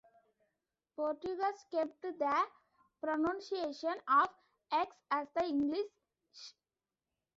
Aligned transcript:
Portuguese 0.95 1.65
kept 1.71 2.01
the 2.01 2.47
pronunciation 3.03 3.93
of 4.07 4.29
"x" 4.71 4.91
as 5.11 5.27
the 5.35 5.45
English 5.45 5.85
"sh". 6.33 6.51